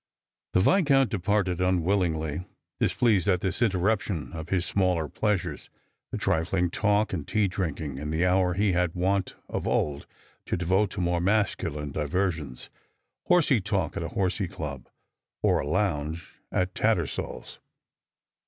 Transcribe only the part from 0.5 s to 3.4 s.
The Viscount departed unwillingly, displeased